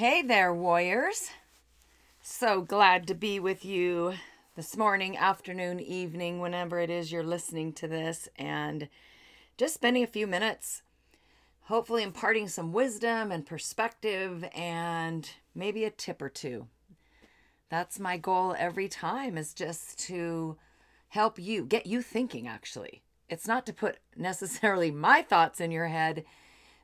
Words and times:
Hey 0.00 0.22
there, 0.22 0.54
warriors. 0.54 1.28
So 2.22 2.62
glad 2.62 3.06
to 3.08 3.14
be 3.14 3.38
with 3.38 3.66
you 3.66 4.14
this 4.56 4.74
morning, 4.74 5.14
afternoon, 5.14 5.78
evening, 5.78 6.40
whenever 6.40 6.80
it 6.80 6.88
is 6.88 7.12
you're 7.12 7.22
listening 7.22 7.74
to 7.74 7.86
this, 7.86 8.26
and 8.36 8.88
just 9.58 9.74
spending 9.74 10.02
a 10.02 10.06
few 10.06 10.26
minutes, 10.26 10.80
hopefully 11.64 12.02
imparting 12.02 12.48
some 12.48 12.72
wisdom 12.72 13.30
and 13.30 13.44
perspective 13.44 14.42
and 14.56 15.32
maybe 15.54 15.84
a 15.84 15.90
tip 15.90 16.22
or 16.22 16.30
two. 16.30 16.66
That's 17.68 18.00
my 18.00 18.16
goal 18.16 18.56
every 18.58 18.88
time 18.88 19.36
is 19.36 19.52
just 19.52 19.98
to 20.06 20.56
help 21.08 21.38
you 21.38 21.62
get 21.66 21.84
you 21.84 22.00
thinking 22.00 22.48
actually. 22.48 23.02
It's 23.28 23.46
not 23.46 23.66
to 23.66 23.74
put 23.74 23.98
necessarily 24.16 24.90
my 24.90 25.20
thoughts 25.20 25.60
in 25.60 25.70
your 25.70 25.88
head 25.88 26.24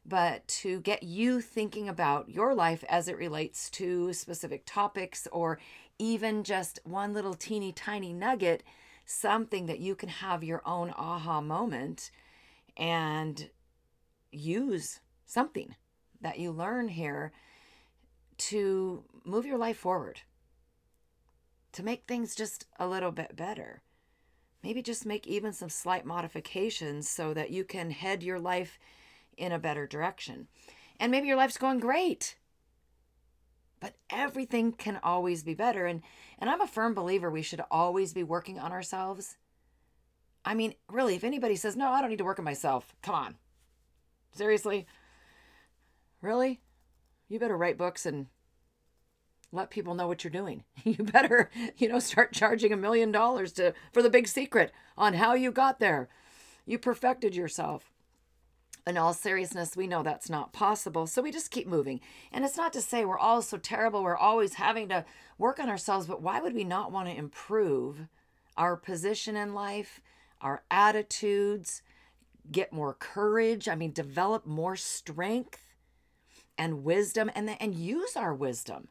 but 0.08 0.46
to 0.46 0.80
get 0.80 1.02
you 1.02 1.40
thinking 1.40 1.88
about 1.88 2.28
your 2.28 2.54
life 2.54 2.84
as 2.88 3.08
it 3.08 3.16
relates 3.16 3.68
to 3.70 4.12
specific 4.12 4.62
topics 4.64 5.26
or 5.32 5.58
even 5.98 6.44
just 6.44 6.78
one 6.84 7.12
little 7.12 7.34
teeny 7.34 7.72
tiny 7.72 8.12
nugget, 8.12 8.62
something 9.04 9.66
that 9.66 9.80
you 9.80 9.94
can 9.94 10.08
have 10.08 10.44
your 10.44 10.62
own 10.64 10.92
aha 10.96 11.40
moment 11.40 12.10
and 12.76 13.50
use 14.30 15.00
something 15.24 15.74
that 16.20 16.38
you 16.38 16.52
learn 16.52 16.88
here 16.88 17.32
to 18.38 19.02
move 19.24 19.46
your 19.46 19.58
life 19.58 19.78
forward, 19.78 20.20
to 21.72 21.82
make 21.82 22.04
things 22.06 22.34
just 22.34 22.66
a 22.78 22.86
little 22.86 23.10
bit 23.10 23.34
better. 23.34 23.82
Maybe 24.62 24.82
just 24.82 25.06
make 25.06 25.26
even 25.26 25.52
some 25.52 25.68
slight 25.68 26.04
modifications 26.04 27.08
so 27.08 27.34
that 27.34 27.50
you 27.50 27.64
can 27.64 27.90
head 27.90 28.22
your 28.22 28.38
life 28.38 28.78
in 29.36 29.52
a 29.52 29.58
better 29.58 29.86
direction. 29.86 30.48
And 30.98 31.10
maybe 31.10 31.28
your 31.28 31.36
life's 31.36 31.58
going 31.58 31.80
great. 31.80 32.36
But 33.80 33.94
everything 34.10 34.72
can 34.72 34.98
always 35.02 35.42
be 35.42 35.54
better 35.54 35.86
and 35.86 36.02
and 36.38 36.50
I'm 36.50 36.60
a 36.60 36.66
firm 36.66 36.94
believer 36.94 37.30
we 37.30 37.42
should 37.42 37.62
always 37.70 38.12
be 38.12 38.22
working 38.22 38.58
on 38.58 38.72
ourselves. 38.72 39.36
I 40.44 40.54
mean, 40.54 40.74
really, 40.90 41.14
if 41.14 41.24
anybody 41.24 41.56
says, 41.56 41.76
"No, 41.76 41.90
I 41.90 42.00
don't 42.00 42.10
need 42.10 42.18
to 42.18 42.24
work 42.24 42.38
on 42.38 42.44
myself." 42.44 42.94
Come 43.02 43.14
on. 43.14 43.36
Seriously? 44.32 44.86
Really? 46.20 46.60
You 47.28 47.38
better 47.38 47.56
write 47.56 47.78
books 47.78 48.06
and 48.06 48.26
let 49.50 49.70
people 49.70 49.94
know 49.94 50.06
what 50.06 50.24
you're 50.24 50.30
doing. 50.30 50.64
You 50.84 51.02
better, 51.02 51.50
you 51.78 51.88
know, 51.88 51.98
start 51.98 52.32
charging 52.32 52.72
a 52.72 52.76
million 52.76 53.10
dollars 53.10 53.52
to 53.54 53.74
for 53.92 54.02
the 54.02 54.10
big 54.10 54.28
secret 54.28 54.72
on 54.96 55.14
how 55.14 55.34
you 55.34 55.50
got 55.50 55.80
there. 55.80 56.08
You 56.64 56.78
perfected 56.78 57.34
yourself 57.34 57.90
in 58.86 58.96
all 58.96 59.12
seriousness, 59.12 59.76
we 59.76 59.88
know 59.88 60.02
that's 60.02 60.30
not 60.30 60.52
possible. 60.52 61.08
So 61.08 61.20
we 61.20 61.32
just 61.32 61.50
keep 61.50 61.66
moving. 61.66 62.00
And 62.32 62.44
it's 62.44 62.56
not 62.56 62.72
to 62.74 62.80
say 62.80 63.04
we're 63.04 63.18
all 63.18 63.42
so 63.42 63.58
terrible, 63.58 64.02
we're 64.02 64.16
always 64.16 64.54
having 64.54 64.88
to 64.90 65.04
work 65.38 65.58
on 65.58 65.68
ourselves, 65.68 66.06
but 66.06 66.22
why 66.22 66.40
would 66.40 66.54
we 66.54 66.64
not 66.64 66.92
want 66.92 67.08
to 67.08 67.16
improve 67.16 68.06
our 68.56 68.76
position 68.76 69.34
in 69.34 69.54
life, 69.54 70.00
our 70.40 70.62
attitudes, 70.70 71.82
get 72.52 72.72
more 72.72 72.94
courage? 72.94 73.68
I 73.68 73.74
mean, 73.74 73.92
develop 73.92 74.46
more 74.46 74.76
strength 74.76 75.74
and 76.56 76.84
wisdom 76.84 77.28
and, 77.34 77.56
and 77.60 77.74
use 77.74 78.16
our 78.16 78.32
wisdom. 78.32 78.88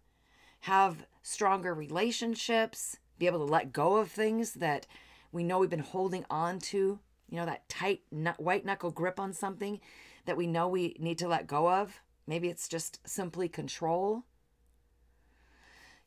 Have 0.62 1.06
stronger 1.24 1.74
relationships, 1.74 2.98
be 3.18 3.28
able 3.28 3.46
to 3.46 3.52
let 3.52 3.72
go 3.72 3.96
of 3.96 4.12
things 4.12 4.56
that 4.56 4.88
we 5.32 5.44
know 5.44 5.60
we've 5.60 5.70
been 5.70 5.80
holding 5.80 6.26
on 6.30 6.60
to 6.60 7.00
you 7.30 7.38
know, 7.38 7.46
that 7.46 7.68
tight 7.70 8.02
white 8.38 8.66
knuckle 8.66 8.92
grip 8.92 9.20
on 9.20 9.34
something 9.34 9.80
that 10.26 10.38
we 10.38 10.48
know 10.48 10.68
we 10.68 10.96
need 11.00 11.18
to 11.20 11.28
let 11.28 11.48
go 11.48 11.70
of. 11.72 12.02
Maybe 12.28 12.50
it's 12.50 12.68
just 12.68 13.08
simply 13.08 13.48
control. 13.48 14.24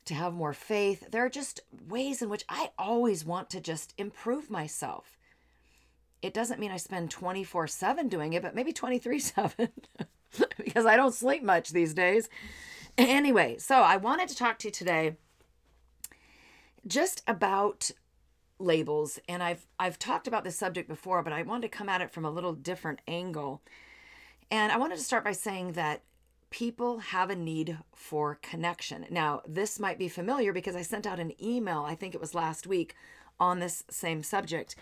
To 0.06 0.14
have 0.14 0.32
more 0.32 0.54
faith. 0.54 1.10
There 1.10 1.24
are 1.24 1.28
just 1.28 1.60
ways 1.86 2.22
in 2.22 2.30
which 2.30 2.44
I 2.48 2.70
always 2.78 3.26
want 3.26 3.50
to 3.50 3.60
just 3.60 3.92
improve 3.98 4.48
myself. 4.48 5.18
It 6.22 6.32
doesn't 6.32 6.58
mean 6.58 6.70
I 6.70 6.78
spend 6.78 7.10
24 7.10 7.66
7 7.66 8.08
doing 8.08 8.32
it, 8.32 8.42
but 8.42 8.54
maybe 8.54 8.72
23 8.72 9.18
7 9.18 9.68
because 10.56 10.86
I 10.86 10.96
don't 10.96 11.14
sleep 11.14 11.42
much 11.42 11.70
these 11.70 11.92
days. 11.92 12.28
Anyway, 12.96 13.58
so 13.58 13.76
I 13.76 13.96
wanted 13.96 14.28
to 14.30 14.36
talk 14.36 14.58
to 14.60 14.68
you 14.68 14.72
today 14.72 15.16
just 16.86 17.22
about 17.26 17.90
labels 18.58 19.18
and 19.28 19.42
I've 19.42 19.66
I've 19.78 19.98
talked 19.98 20.26
about 20.26 20.44
this 20.44 20.58
subject 20.58 20.88
before 20.88 21.22
but 21.22 21.32
I 21.32 21.42
wanted 21.42 21.70
to 21.70 21.76
come 21.76 21.88
at 21.88 22.00
it 22.00 22.10
from 22.10 22.24
a 22.24 22.30
little 22.30 22.52
different 22.52 23.00
angle. 23.06 23.62
And 24.50 24.72
I 24.72 24.78
wanted 24.78 24.96
to 24.96 25.04
start 25.04 25.24
by 25.24 25.32
saying 25.32 25.72
that 25.72 26.02
people 26.50 26.98
have 26.98 27.30
a 27.30 27.36
need 27.36 27.78
for 27.94 28.38
connection. 28.40 29.06
Now, 29.10 29.42
this 29.46 29.78
might 29.78 29.98
be 29.98 30.08
familiar 30.08 30.52
because 30.52 30.74
I 30.74 30.82
sent 30.82 31.06
out 31.06 31.20
an 31.20 31.32
email, 31.42 31.84
I 31.86 31.94
think 31.94 32.14
it 32.14 32.20
was 32.20 32.34
last 32.34 32.66
week, 32.66 32.94
on 33.38 33.58
this 33.58 33.84
same 33.90 34.22
subject. 34.22 34.74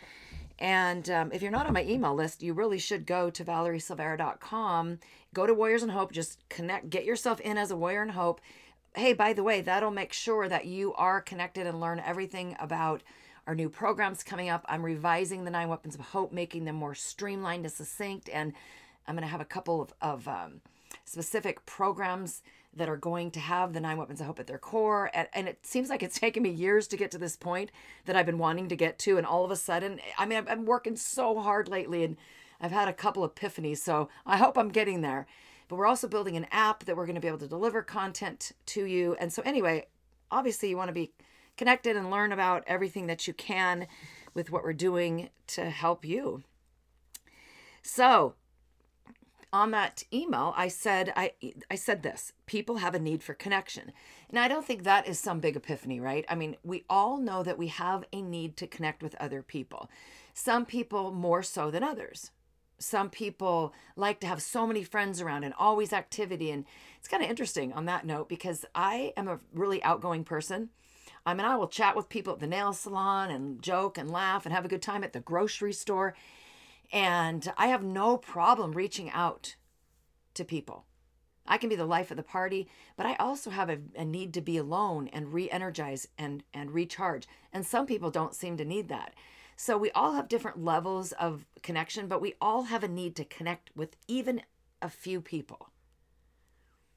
And 0.59 1.11
um, 1.11 1.33
if 1.33 1.43
you're 1.43 1.51
not 1.51 1.67
on 1.67 1.75
my 1.75 1.85
email 1.85 2.15
list, 2.15 2.43
you 2.43 2.55
really 2.55 2.79
should 2.79 3.05
go 3.05 3.29
to 3.29 3.45
valeriesilveira.com, 3.45 4.99
go 5.35 5.47
to 5.47 5.53
Warriors 5.53 5.83
and 5.83 5.93
Hope, 5.93 6.13
just 6.13 6.49
connect, 6.49 6.89
get 6.89 7.05
yourself 7.05 7.41
in 7.41 7.59
as 7.59 7.71
a 7.71 7.77
Warrior 7.77 8.03
and 8.03 8.13
Hope. 8.13 8.41
Hey, 8.95 9.13
by 9.13 9.35
the 9.35 9.43
way, 9.43 9.61
that'll 9.61 9.91
make 9.91 10.15
sure 10.15 10.49
that 10.49 10.65
you 10.65 10.95
are 10.95 11.21
connected 11.21 11.67
and 11.67 11.81
learn 11.81 12.01
everything 12.01 12.57
about 12.59 13.03
our 13.47 13.55
new 13.55 13.69
programs 13.69 14.23
coming 14.23 14.49
up. 14.49 14.65
I'm 14.69 14.85
revising 14.85 15.45
the 15.45 15.51
nine 15.51 15.69
weapons 15.69 15.95
of 15.95 16.01
hope, 16.01 16.33
making 16.33 16.65
them 16.65 16.77
more 16.77 16.95
streamlined 16.95 17.65
and 17.65 17.73
succinct. 17.73 18.29
And 18.33 18.53
I'm 19.07 19.15
going 19.15 19.23
to 19.23 19.31
have 19.31 19.41
a 19.41 19.45
couple 19.45 19.81
of, 19.81 19.95
of 20.01 20.29
um, 20.29 20.61
specific 21.05 21.65
programs 21.65 22.43
that 22.75 22.89
are 22.89 22.97
going 22.97 23.31
to 23.31 23.41
have 23.41 23.73
the 23.73 23.81
nine 23.81 23.97
weapons 23.97 24.21
of 24.21 24.27
hope 24.27 24.41
at 24.41 24.47
their 24.47 24.59
core. 24.59 25.11
And, 25.15 25.29
and, 25.33 25.49
it 25.49 25.65
seems 25.65 25.89
like 25.89 26.03
it's 26.03 26.19
taken 26.21 26.43
me 26.43 26.51
years 26.51 26.87
to 26.89 26.97
get 26.97 27.11
to 27.13 27.19
this 27.19 27.37
point 27.37 27.71
that 28.05 28.17
I've 28.17 28.27
been 28.27 28.39
wanting 28.39 28.69
to 28.69 28.77
get 28.77 28.99
to. 29.01 29.17
And 29.17 29.27
all 29.27 29.45
of 29.45 29.51
a 29.51 29.57
sudden, 29.57 30.01
I 30.19 30.27
mean, 30.27 30.45
I'm 30.49 30.67
working 30.67 30.97
so 30.97 31.41
hard 31.41 31.69
lately 31.69 32.05
and 32.05 32.17
I've 32.61 32.73
had 32.73 32.89
a 32.89 32.93
couple 32.93 33.25
of 33.25 33.35
epiphanies. 33.35 33.79
So 33.79 34.09
I 34.27 34.37
hope 34.37 34.59
I'm 34.59 34.69
getting 34.69 35.01
there. 35.01 35.27
But 35.69 35.77
we're 35.77 35.87
also 35.87 36.07
building 36.07 36.37
an 36.37 36.47
app 36.53 36.85
that 36.85 36.97
we're 36.97 37.07
going 37.07 37.17
to 37.17 37.21
be 37.21 37.29
able 37.29 37.39
to 37.39 37.49
deliver 37.49 37.83
content 37.83 38.53
to 38.67 38.85
you. 38.85 39.17
And 39.19 39.33
so, 39.33 39.43
anyway, 39.45 39.87
obviously, 40.31 40.69
you 40.69 40.77
want 40.77 40.89
to 40.89 40.95
be 40.95 41.13
connected 41.57 41.97
and 41.97 42.11
learn 42.11 42.33
about 42.33 42.65
everything 42.67 43.07
that 43.07 43.27
you 43.27 43.35
can 43.35 43.87
with 44.35 44.51
what 44.51 44.63
we're 44.63 44.73
doing 44.73 45.31
to 45.49 45.71
help 45.71 46.05
you. 46.05 46.43
So, 47.83 48.35
on 49.53 49.71
that 49.71 50.05
email, 50.13 50.53
I 50.57 50.69
said 50.69 51.13
I 51.17 51.33
I 51.71 51.77
said 51.77 52.03
this, 52.03 52.33
people 52.47 52.77
have 52.77 52.95
a 52.95 52.99
need 52.99 53.23
for 53.23 53.33
connection. 53.33 53.93
And 54.29 54.39
I 54.39 54.49
don't 54.49 54.67
think 54.67 54.83
that 54.83 55.07
is 55.07 55.19
some 55.19 55.41
big 55.41 55.57
epiphany, 55.57 56.01
right? 56.01 56.25
I 56.29 56.35
mean, 56.35 56.57
we 56.63 56.85
all 56.91 57.17
know 57.19 57.43
that 57.43 57.59
we 57.59 57.69
have 57.69 58.05
a 58.13 58.21
need 58.21 58.57
to 58.59 58.67
connect 58.67 59.03
with 59.03 59.15
other 59.17 59.43
people. 59.43 59.89
Some 60.35 60.67
people 60.67 61.13
more 61.13 61.43
so 61.43 61.71
than 61.71 61.83
others. 61.83 62.33
Some 62.79 63.09
people 63.09 63.73
like 63.95 64.21
to 64.21 64.27
have 64.27 64.43
so 64.43 64.67
many 64.67 64.83
friends 64.83 65.21
around 65.21 65.45
and 65.45 65.55
always 65.59 65.93
activity 65.93 66.51
and 66.51 66.67
it's 66.99 67.09
kind 67.09 67.23
of 67.23 67.31
interesting 67.31 67.73
on 67.73 67.87
that 67.87 68.05
note 68.05 68.29
because 68.29 68.67
I 68.75 69.15
am 69.17 69.29
a 69.29 69.41
really 69.55 69.83
outgoing 69.83 70.25
person. 70.25 70.71
I 71.27 71.35
mean, 71.35 71.45
I 71.45 71.57
will 71.57 71.67
chat 71.67 71.97
with 71.97 72.09
people 72.09 72.35
at 72.35 72.39
the 72.39 72.47
nail 72.47 72.73
salon 72.73 73.31
and 73.31 73.61
joke 73.61 73.99
and 73.99 74.09
laugh 74.09 74.47
and 74.47 74.55
have 74.55 74.65
a 74.65 74.69
good 74.69 74.81
time 74.81 75.03
at 75.03 75.13
the 75.13 75.21
grocery 75.21 75.73
store. 75.73 76.15
And 76.93 77.53
I 77.59 77.67
have 77.67 77.83
no 77.83 78.17
problem 78.17 78.73
reaching 78.73 79.11
out 79.11 79.57
to 80.35 80.45
people. 80.45 80.87
I 81.49 81.59
can 81.59 81.69
be 81.69 81.77
the 81.77 81.85
life 81.85 82.13
of 82.13 82.17
the 82.17 82.23
party, 82.23 82.69
but 82.97 83.07
I 83.07 83.15
also 83.17 83.51
have 83.51 83.69
a, 83.69 83.79
a 83.97 84.05
need 84.05 84.35
to 84.35 84.41
be 84.41 84.57
alone 84.57 85.09
and 85.13 85.33
re 85.33 85.51
energize 85.51 86.07
and, 86.17 86.45
and 86.55 86.71
recharge. 86.71 87.27
And 87.53 87.67
some 87.67 87.87
people 87.87 88.11
don't 88.11 88.35
seem 88.35 88.57
to 88.59 88.65
need 88.65 88.89
that. 88.89 89.15
So 89.57 89.77
we 89.77 89.91
all 89.93 90.13
have 90.13 90.29
different 90.29 90.63
levels 90.63 91.13
of 91.13 91.45
connection, 91.63 92.07
but 92.07 92.21
we 92.21 92.35
all 92.41 92.65
have 92.65 92.85
a 92.85 92.89
need 92.89 93.17
to 93.17 93.25
connect 93.25 93.71
with 93.75 93.97
even 94.07 94.43
a 94.81 94.89
few 94.89 95.21
people. 95.21 95.71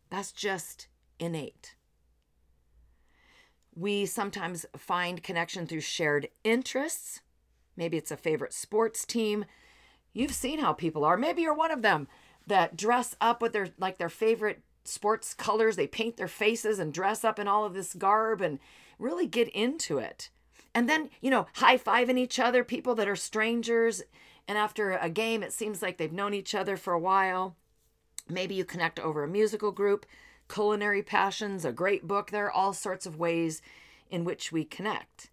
That's 0.09 0.31
just 0.31 0.87
innate. 1.19 1.75
We 3.79 4.05
sometimes 4.05 4.65
find 4.75 5.23
connection 5.23 5.65
through 5.65 5.79
shared 5.79 6.27
interests. 6.43 7.21
Maybe 7.77 7.95
it's 7.95 8.11
a 8.11 8.17
favorite 8.17 8.51
sports 8.51 9.05
team. 9.05 9.45
You've 10.11 10.33
seen 10.33 10.59
how 10.59 10.73
people 10.73 11.05
are. 11.05 11.15
Maybe 11.15 11.43
you're 11.43 11.53
one 11.53 11.71
of 11.71 11.81
them 11.81 12.09
that 12.45 12.75
dress 12.75 13.15
up 13.21 13.41
with 13.41 13.53
their 13.53 13.69
like 13.77 13.97
their 13.97 14.09
favorite 14.09 14.63
sports 14.83 15.33
colors. 15.33 15.77
They 15.77 15.87
paint 15.87 16.17
their 16.17 16.27
faces 16.27 16.77
and 16.77 16.91
dress 16.91 17.23
up 17.23 17.39
in 17.39 17.47
all 17.47 17.63
of 17.63 17.73
this 17.73 17.93
garb 17.93 18.41
and 18.41 18.59
really 18.97 19.27
get 19.27 19.47
into 19.49 19.97
it. 19.97 20.29
And 20.75 20.89
then, 20.89 21.09
you 21.21 21.31
know, 21.31 21.47
high 21.53 21.77
fiving 21.77 22.17
each 22.17 22.37
other, 22.37 22.65
people 22.65 22.95
that 22.95 23.07
are 23.07 23.15
strangers. 23.15 24.01
And 24.45 24.57
after 24.57 24.91
a 24.91 25.09
game, 25.09 25.41
it 25.41 25.53
seems 25.53 25.81
like 25.81 25.97
they've 25.97 26.11
known 26.11 26.33
each 26.33 26.53
other 26.53 26.75
for 26.75 26.91
a 26.91 26.99
while. 26.99 27.55
Maybe 28.27 28.55
you 28.55 28.65
connect 28.65 28.99
over 28.99 29.23
a 29.23 29.27
musical 29.27 29.71
group 29.71 30.05
culinary 30.49 31.03
passions, 31.03 31.63
a 31.63 31.71
great 31.71 32.07
book. 32.07 32.31
There 32.31 32.45
are 32.45 32.51
all 32.51 32.73
sorts 32.73 33.05
of 33.05 33.17
ways 33.17 33.61
in 34.09 34.25
which 34.25 34.51
we 34.51 34.65
connect. 34.65 35.29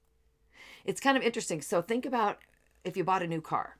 It's 0.84 1.00
kind 1.00 1.16
of 1.16 1.22
interesting. 1.22 1.60
So 1.62 1.82
think 1.82 2.06
about 2.06 2.38
if 2.84 2.96
you 2.96 3.02
bought 3.02 3.22
a 3.22 3.26
new 3.26 3.40
car. 3.40 3.78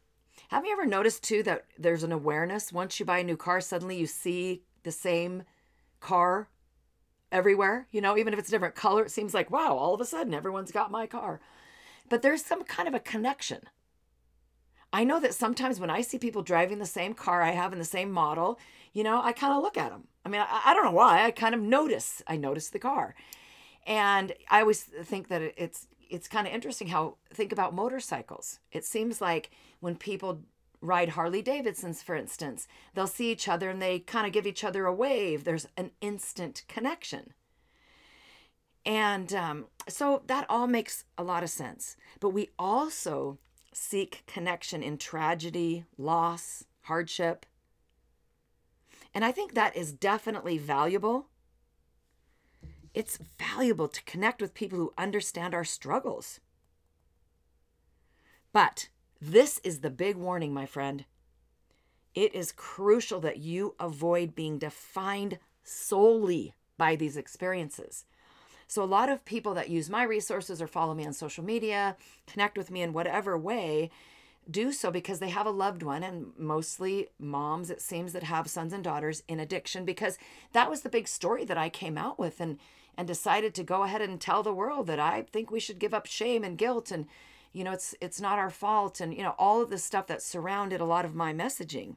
Have 0.49 0.65
you 0.65 0.73
ever 0.73 0.87
noticed 0.87 1.23
too 1.23 1.43
that 1.45 1.65
there's 1.79 2.03
an 2.03 2.13
awareness 2.13 2.73
once 2.73 2.99
you 2.99 3.07
buy 3.07 3.19
a 3.19 3.25
new 3.25 3.37
car, 3.37 3.61
suddenly 3.61 3.97
you 3.97 4.07
see 4.07 4.63
the 4.83 4.93
same 4.93 5.45
car 6.01 6.49
everywhere, 7.33 7.87
you 7.91 8.01
know, 8.01 8.17
even 8.17 8.33
if 8.33 8.39
it's 8.39 8.49
a 8.49 8.53
different 8.53 8.75
color, 8.75 9.03
it 9.05 9.11
seems 9.11 9.35
like, 9.35 9.51
wow, 9.51 9.77
all 9.77 9.95
of 9.95 10.01
a 10.01 10.05
sudden 10.05 10.35
everyone's 10.35 10.71
got 10.71 10.91
my 10.91 11.07
car. 11.07 11.41
But 12.09 12.23
there's 12.23 12.45
some 12.45 12.63
kind 12.65 12.89
of 12.89 12.95
a 12.95 13.01
connection. 13.01 13.63
I 14.93 15.05
know 15.05 15.19
that 15.21 15.35
sometimes 15.35 15.81
when 15.81 15.91
I 15.91 16.01
see 16.01 16.19
people 16.19 16.43
driving 16.43 16.79
the 16.79 16.87
same 16.87 17.15
car 17.15 17.43
I 17.43 17.51
have 17.51 17.73
in 17.73 17.79
the 17.79 17.85
same 17.85 18.11
model, 18.11 18.59
you 18.93 19.03
know, 19.03 19.21
I 19.23 19.33
kind 19.33 19.53
of 19.53 19.63
look 19.63 19.77
at 19.77 19.91
them. 19.91 20.05
I 20.27 20.29
mean, 20.29 20.41
I, 20.41 20.63
I, 20.67 20.75
don't 20.75 20.85
know 20.85 20.91
why. 20.91 21.25
I 21.25 21.31
kind 21.31 21.55
of 21.55 21.61
notice. 21.61 22.21
I 22.27 22.37
notice 22.37 22.69
the 22.69 22.81
car, 22.81 23.15
and 23.87 24.33
I 24.51 24.61
always 24.61 24.83
think 24.83 25.29
that 25.29 25.41
it's 25.41 25.87
it's 26.11 26.27
kind 26.27 26.49
of 26.49 26.53
interesting 26.53 26.89
how 26.89 27.19
think 27.33 27.53
about 27.53 27.73
motorcycles. 27.73 28.59
It 28.73 28.85
seems 28.85 29.21
like 29.21 29.51
when 29.79 29.95
people 29.95 30.41
ride 30.81 31.11
Harley 31.11 31.43
Davidsons, 31.43 32.03
for 32.03 32.17
instance, 32.17 32.67
they'll 32.95 33.07
see 33.07 33.31
each 33.31 33.47
other 33.47 33.71
and 33.71 33.81
they 33.81 34.01
kind 34.01 34.27
of 34.27 34.33
give 34.33 34.49
each 34.49 34.65
other 34.65 34.85
a 34.87 34.93
wave. 34.93 35.45
There's 35.45 35.69
an 35.77 35.93
instant 36.01 36.65
connection. 36.67 37.33
And 38.85 39.33
um, 39.33 39.67
so 39.89 40.23
that 40.27 40.47
all 40.49 40.67
makes 40.67 41.05
a 41.17 41.25
lot 41.25 41.45
of 41.45 41.51
sense. 41.51 41.97
But 42.19 42.31
we 42.31 42.51
also 42.59 43.39
seek 43.73 44.25
connection 44.27 44.83
in 44.83 44.99
tragedy, 44.99 45.85
loss, 45.97 46.65
hardship. 46.83 47.47
And 49.17 49.25
I 49.25 49.33
think 49.33 49.55
that 49.55 49.75
is 49.75 49.93
definitely 49.93 50.59
valuable. 50.59 51.29
It's 52.93 53.19
valuable 53.39 53.89
to 53.89 54.05
connect 54.05 54.43
with 54.43 54.53
people 54.53 54.79
who 54.79 54.93
understand 54.99 55.55
our 55.55 55.65
struggles. 55.65 56.39
But 58.53 58.91
this 59.19 59.59
is 59.65 59.81
the 59.81 59.89
big 59.89 60.17
warning, 60.17 60.53
my 60.53 60.67
friend. 60.67 61.07
It 62.15 62.35
is 62.35 62.53
crucial 62.53 63.19
that 63.21 63.39
you 63.39 63.75
avoid 63.81 64.35
being 64.35 64.59
defined 64.59 65.39
solely 65.65 66.53
by 66.77 66.95
these 66.95 67.17
experiences. 67.17 68.05
So, 68.67 68.83
a 68.83 68.85
lot 68.85 69.09
of 69.09 69.25
people 69.25 69.55
that 69.55 69.71
use 69.71 69.89
my 69.89 70.03
resources 70.03 70.61
or 70.61 70.67
follow 70.67 70.93
me 70.93 71.07
on 71.07 71.15
social 71.15 71.43
media, 71.43 71.97
connect 72.27 72.59
with 72.59 72.71
me 72.71 72.83
in 72.83 72.93
whatever 72.93 73.39
way, 73.39 73.91
do 74.51 74.73
so 74.73 74.91
because 74.91 75.19
they 75.19 75.31
have 75.31 75.47
a 75.47 75.51
loved 75.51 75.83
one, 75.83 76.03
and 76.03 76.33
mostly 76.39 77.09
moms, 77.19 77.71
it 77.71 77.81
seems, 77.81 78.13
that 78.13 78.23
have 78.23 78.49
sons 78.49 78.73
and 78.73 78.85
daughters 78.85 79.23
in 79.29 79.41
addiction, 79.41 79.85
because 79.85 80.19
that 80.53 80.71
was 80.71 80.83
the 80.83 80.89
big 80.89 81.09
story 81.09 81.45
that 81.45 81.59
I 81.59 81.69
came 81.69 81.99
out 81.99 82.19
with 82.19 82.41
and, 82.41 82.59
and 82.97 83.07
decided 83.07 83.55
to 83.55 83.63
go 83.63 83.83
ahead 83.83 84.03
and 84.03 84.21
tell 84.21 84.43
the 84.43 84.55
world 84.55 84.87
that 84.87 85.01
I 85.01 85.23
think 85.23 85.51
we 85.51 85.61
should 85.61 85.79
give 85.79 85.95
up 85.95 86.07
shame 86.07 86.45
and 86.45 86.59
guilt 86.59 86.91
and 86.91 87.07
you 87.53 87.65
know 87.65 87.73
it's 87.73 87.95
it's 88.01 88.21
not 88.21 88.39
our 88.39 88.51
fault 88.51 89.01
and 89.01 89.15
you 89.15 89.23
know 89.23 89.35
all 89.39 89.63
of 89.63 89.71
the 89.71 89.79
stuff 89.79 90.07
that 90.09 90.21
surrounded 90.21 90.81
a 90.81 90.85
lot 90.85 91.05
of 91.05 91.15
my 91.15 91.33
messaging. 91.33 91.97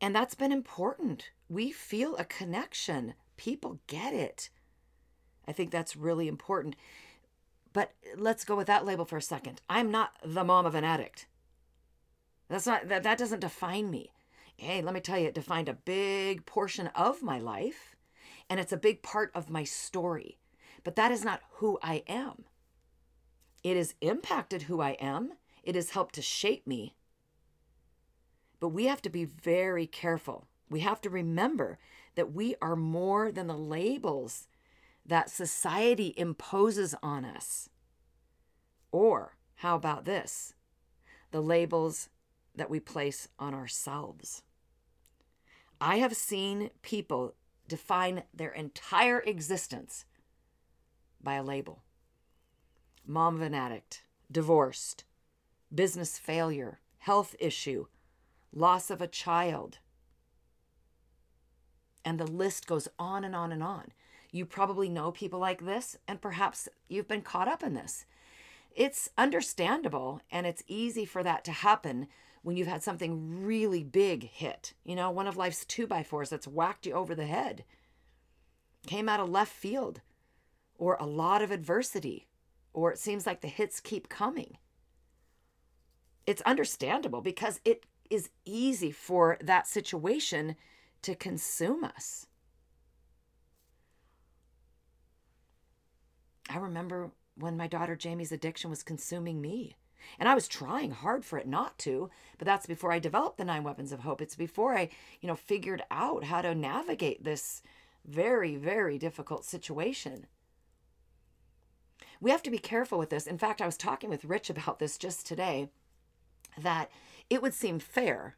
And 0.00 0.14
that's 0.14 0.34
been 0.34 0.52
important. 0.52 1.30
We 1.48 1.70
feel 1.70 2.16
a 2.16 2.24
connection. 2.24 3.14
People 3.36 3.78
get 3.86 4.12
it. 4.12 4.50
I 5.46 5.52
think 5.52 5.70
that's 5.70 5.96
really 5.96 6.26
important. 6.26 6.74
But 7.72 7.92
let's 8.16 8.44
go 8.44 8.56
with 8.56 8.66
that 8.66 8.84
label 8.84 9.04
for 9.04 9.16
a 9.16 9.22
second. 9.22 9.60
I'm 9.68 9.90
not 9.90 10.12
the 10.24 10.44
mom 10.44 10.66
of 10.66 10.74
an 10.74 10.84
addict. 10.84 11.26
That's 12.48 12.66
not 12.66 12.88
that 12.88 13.02
that 13.02 13.18
doesn't 13.18 13.40
define 13.40 13.90
me. 13.90 14.10
Hey, 14.56 14.82
let 14.82 14.94
me 14.94 15.00
tell 15.00 15.18
you, 15.18 15.28
it 15.28 15.34
defined 15.34 15.68
a 15.68 15.74
big 15.74 16.44
portion 16.44 16.88
of 16.88 17.22
my 17.22 17.38
life, 17.38 17.96
and 18.50 18.60
it's 18.60 18.72
a 18.72 18.76
big 18.76 19.02
part 19.02 19.30
of 19.34 19.48
my 19.48 19.64
story. 19.64 20.38
But 20.84 20.96
that 20.96 21.10
is 21.10 21.24
not 21.24 21.40
who 21.54 21.78
I 21.82 22.02
am. 22.06 22.44
It 23.62 23.76
has 23.76 23.94
impacted 24.00 24.62
who 24.62 24.80
I 24.80 24.90
am. 24.92 25.32
It 25.62 25.74
has 25.74 25.90
helped 25.90 26.14
to 26.16 26.22
shape 26.22 26.66
me. 26.66 26.94
But 28.60 28.68
we 28.68 28.86
have 28.86 29.02
to 29.02 29.10
be 29.10 29.24
very 29.24 29.86
careful. 29.86 30.46
We 30.68 30.80
have 30.80 31.00
to 31.02 31.10
remember 31.10 31.78
that 32.14 32.32
we 32.32 32.54
are 32.60 32.76
more 32.76 33.32
than 33.32 33.46
the 33.46 33.56
labels 33.56 34.46
that 35.04 35.30
society 35.30 36.14
imposes 36.16 36.94
on 37.02 37.24
us. 37.24 37.68
Or, 38.90 39.36
how 39.56 39.76
about 39.76 40.04
this? 40.04 40.54
The 41.30 41.40
labels 41.40 42.08
that 42.54 42.70
we 42.70 42.80
place 42.80 43.28
on 43.38 43.54
ourselves. 43.54 44.42
I 45.80 45.96
have 45.96 46.14
seen 46.14 46.70
people 46.82 47.34
define 47.66 48.24
their 48.32 48.50
entire 48.50 49.20
existence 49.20 50.04
by 51.22 51.34
a 51.34 51.42
label 51.42 51.82
mom 53.06 53.36
of 53.36 53.42
an 53.42 53.54
addict, 53.54 54.04
divorced, 54.30 55.04
business 55.74 56.18
failure, 56.18 56.80
health 56.98 57.34
issue, 57.40 57.86
loss 58.52 58.90
of 58.90 59.02
a 59.02 59.08
child. 59.08 59.78
And 62.04 62.18
the 62.18 62.26
list 62.26 62.66
goes 62.66 62.88
on 62.98 63.24
and 63.24 63.34
on 63.34 63.52
and 63.52 63.62
on. 63.62 63.92
You 64.32 64.46
probably 64.46 64.88
know 64.88 65.12
people 65.12 65.38
like 65.38 65.64
this, 65.64 65.96
and 66.08 66.20
perhaps 66.20 66.68
you've 66.88 67.06
been 67.06 67.20
caught 67.20 67.48
up 67.48 67.62
in 67.62 67.74
this. 67.74 68.06
It's 68.74 69.10
understandable 69.18 70.22
and 70.30 70.46
it's 70.46 70.64
easy 70.66 71.04
for 71.04 71.22
that 71.22 71.44
to 71.44 71.52
happen 71.52 72.08
when 72.42 72.56
you've 72.56 72.66
had 72.66 72.82
something 72.82 73.44
really 73.44 73.84
big 73.84 74.24
hit. 74.24 74.72
You 74.84 74.96
know, 74.96 75.10
one 75.10 75.26
of 75.26 75.36
life's 75.36 75.66
two 75.66 75.86
by 75.86 76.02
fours 76.02 76.30
that's 76.30 76.48
whacked 76.48 76.86
you 76.86 76.94
over 76.94 77.14
the 77.14 77.26
head, 77.26 77.64
came 78.86 79.08
out 79.08 79.20
of 79.20 79.28
left 79.28 79.52
field, 79.52 80.00
or 80.76 80.96
a 80.98 81.06
lot 81.06 81.42
of 81.42 81.50
adversity, 81.50 82.26
or 82.72 82.90
it 82.90 82.98
seems 82.98 83.26
like 83.26 83.42
the 83.42 83.48
hits 83.48 83.78
keep 83.78 84.08
coming. 84.08 84.56
It's 86.26 86.42
understandable 86.42 87.20
because 87.20 87.60
it 87.64 87.84
is 88.08 88.30
easy 88.46 88.90
for 88.90 89.36
that 89.42 89.66
situation 89.66 90.56
to 91.02 91.14
consume 91.14 91.84
us. 91.84 92.26
I 96.50 96.58
remember 96.58 97.10
when 97.36 97.56
my 97.56 97.66
daughter 97.66 97.96
Jamie's 97.96 98.32
addiction 98.32 98.70
was 98.70 98.82
consuming 98.82 99.40
me. 99.40 99.76
And 100.18 100.28
I 100.28 100.34
was 100.34 100.48
trying 100.48 100.90
hard 100.90 101.24
for 101.24 101.38
it 101.38 101.46
not 101.46 101.78
to, 101.80 102.10
but 102.38 102.44
that's 102.44 102.66
before 102.66 102.92
I 102.92 102.98
developed 102.98 103.38
the 103.38 103.44
nine 103.44 103.62
weapons 103.62 103.92
of 103.92 104.00
hope. 104.00 104.20
It's 104.20 104.34
before 104.34 104.76
I, 104.76 104.88
you 105.20 105.28
know, 105.28 105.36
figured 105.36 105.82
out 105.90 106.24
how 106.24 106.42
to 106.42 106.54
navigate 106.54 107.24
this 107.24 107.62
very, 108.04 108.56
very 108.56 108.98
difficult 108.98 109.44
situation. 109.44 110.26
We 112.20 112.30
have 112.30 112.42
to 112.42 112.50
be 112.50 112.58
careful 112.58 112.98
with 112.98 113.10
this. 113.10 113.26
In 113.26 113.38
fact, 113.38 113.60
I 113.60 113.66
was 113.66 113.76
talking 113.76 114.10
with 114.10 114.24
Rich 114.24 114.50
about 114.50 114.78
this 114.78 114.98
just 114.98 115.26
today 115.26 115.68
that 116.58 116.90
it 117.30 117.40
would 117.40 117.54
seem 117.54 117.78
fair 117.78 118.36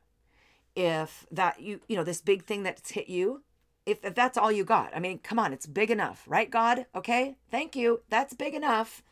if 0.77 1.27
that 1.31 1.61
you, 1.61 1.81
you 1.89 1.97
know, 1.97 2.05
this 2.05 2.21
big 2.21 2.45
thing 2.45 2.63
that's 2.63 2.93
hit 2.93 3.09
you 3.09 3.43
if, 3.87 4.05
if 4.05 4.15
that's 4.15 4.39
all 4.39 4.51
you 4.51 4.65
got. 4.65 4.95
I 4.95 5.01
mean, 5.01 5.19
come 5.19 5.39
on, 5.39 5.53
it's 5.53 5.67
big 5.67 5.91
enough, 5.91 6.25
right, 6.27 6.51
God? 6.51 6.87
Okay, 6.95 7.37
thank 7.51 7.77
you. 7.77 8.03
That's 8.09 8.35
big 8.35 8.55
enough. 8.55 9.03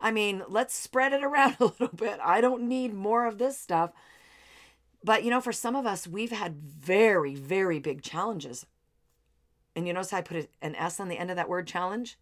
I 0.00 0.10
mean, 0.10 0.42
let's 0.48 0.74
spread 0.74 1.12
it 1.12 1.24
around 1.24 1.56
a 1.60 1.66
little 1.66 1.88
bit. 1.88 2.18
I 2.22 2.40
don't 2.40 2.68
need 2.68 2.94
more 2.94 3.26
of 3.26 3.38
this 3.38 3.58
stuff. 3.58 3.92
But, 5.02 5.24
you 5.24 5.30
know, 5.30 5.40
for 5.40 5.52
some 5.52 5.74
of 5.74 5.86
us, 5.86 6.06
we've 6.06 6.32
had 6.32 6.56
very, 6.56 7.34
very 7.34 7.78
big 7.78 8.02
challenges. 8.02 8.66
And 9.74 9.86
you 9.86 9.94
notice 9.94 10.12
I 10.12 10.20
put 10.20 10.50
an 10.60 10.74
S 10.74 11.00
on 11.00 11.08
the 11.08 11.16
end 11.16 11.30
of 11.30 11.36
that 11.36 11.48
word 11.48 11.66
challenge? 11.66 12.18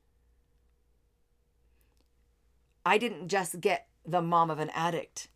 I 2.86 2.98
didn't 2.98 3.28
just 3.28 3.60
get 3.60 3.88
the 4.06 4.22
mom 4.22 4.50
of 4.50 4.58
an 4.58 4.70
addict 4.70 5.28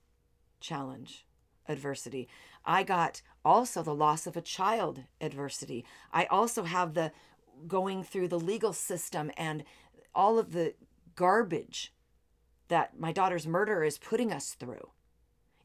challenge, 0.61 1.27
adversity. 1.73 2.29
I 2.65 2.85
got 2.85 3.23
also 3.45 3.83
the 3.83 3.95
loss 3.95 4.27
of 4.27 4.37
a 4.37 4.41
child 4.41 5.01
adversity. 5.21 5.85
I 6.13 6.27
also 6.27 6.65
have 6.65 6.95
the 6.95 7.13
going 7.67 8.05
through 8.05 8.29
the 8.29 8.39
legal 8.39 8.73
system 8.73 9.31
and 9.37 9.65
all 10.15 10.39
of 10.39 10.53
the 10.53 10.75
garbage 11.15 11.93
that 12.69 12.99
my 12.99 13.13
daughter's 13.13 13.47
murder 13.47 13.85
is 13.85 13.99
putting 13.99 14.33
us 14.33 14.55
through 14.55 14.91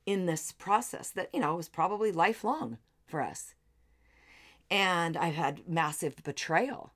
in 0.05 0.25
this 0.25 0.51
process 0.51 1.09
that, 1.11 1.29
you 1.33 1.39
know, 1.39 1.55
was 1.55 1.69
probably 1.69 2.11
lifelong 2.11 2.77
for 3.05 3.21
us. 3.21 3.53
And 4.69 5.15
I've 5.15 5.35
had 5.35 5.67
massive 5.67 6.15
betrayal 6.23 6.93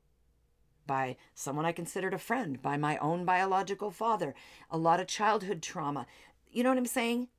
by 0.86 1.16
someone 1.34 1.66
I 1.66 1.72
considered 1.72 2.14
a 2.14 2.18
friend, 2.18 2.62
by 2.62 2.76
my 2.78 2.98
own 2.98 3.24
biological 3.24 3.92
father, 3.92 4.34
a 4.70 4.78
lot 4.78 5.00
of 5.00 5.08
childhood 5.08 5.62
trauma. 5.62 6.06
You 6.50 6.64
know 6.64 6.70
what 6.70 6.78
I'm 6.78 6.86
saying? 6.86 7.30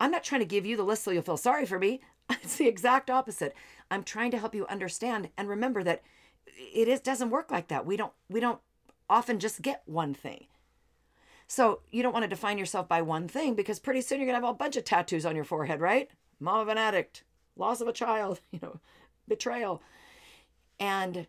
I'm 0.00 0.10
not 0.10 0.24
trying 0.24 0.40
to 0.40 0.46
give 0.46 0.66
you 0.66 0.76
the 0.76 0.82
list 0.82 1.04
so 1.04 1.10
you'll 1.10 1.22
feel 1.22 1.36
sorry 1.36 1.66
for 1.66 1.78
me. 1.78 2.00
It's 2.42 2.56
the 2.56 2.68
exact 2.68 3.10
opposite. 3.10 3.54
I'm 3.90 4.04
trying 4.04 4.30
to 4.30 4.38
help 4.38 4.54
you 4.54 4.66
understand 4.68 5.30
and 5.36 5.48
remember 5.48 5.82
that 5.82 6.02
it 6.46 6.86
is 6.88 7.00
doesn't 7.00 7.30
work 7.30 7.50
like 7.50 7.68
that. 7.68 7.84
We 7.84 7.96
don't 7.96 8.12
we 8.28 8.38
don't 8.38 8.60
often 9.08 9.40
just 9.40 9.62
get 9.62 9.82
one 9.84 10.14
thing. 10.14 10.46
So 11.48 11.80
you 11.90 12.04
don't 12.04 12.12
want 12.12 12.22
to 12.22 12.28
define 12.28 12.56
yourself 12.56 12.88
by 12.88 13.02
one 13.02 13.26
thing 13.26 13.54
because 13.54 13.80
pretty 13.80 14.00
soon 14.00 14.20
you're 14.20 14.26
gonna 14.26 14.46
have 14.46 14.54
a 14.54 14.56
bunch 14.56 14.76
of 14.76 14.84
tattoos 14.84 15.26
on 15.26 15.34
your 15.34 15.44
forehead, 15.44 15.80
right? 15.80 16.08
Mom 16.38 16.60
of 16.60 16.68
an 16.68 16.78
addict, 16.78 17.24
loss 17.56 17.80
of 17.80 17.88
a 17.88 17.92
child, 17.92 18.40
you 18.52 18.60
know, 18.62 18.78
betrayal. 19.26 19.82
And 20.78 21.26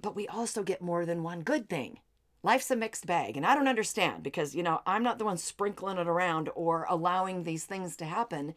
but 0.00 0.16
we 0.16 0.26
also 0.26 0.62
get 0.62 0.80
more 0.80 1.04
than 1.04 1.22
one 1.22 1.42
good 1.42 1.68
thing. 1.68 2.00
Life's 2.42 2.70
a 2.70 2.76
mixed 2.76 3.06
bag, 3.06 3.36
and 3.36 3.46
I 3.46 3.54
don't 3.54 3.68
understand 3.68 4.22
because 4.22 4.54
you 4.54 4.62
know 4.62 4.80
I'm 4.86 5.02
not 5.02 5.18
the 5.18 5.24
one 5.24 5.38
sprinkling 5.38 5.98
it 5.98 6.08
around 6.08 6.50
or 6.54 6.86
allowing 6.88 7.44
these 7.44 7.64
things 7.64 7.96
to 7.96 8.04
happen 8.04 8.54